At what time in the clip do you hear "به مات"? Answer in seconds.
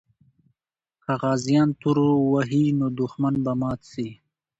3.43-3.81